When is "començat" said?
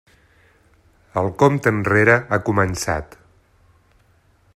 2.47-3.19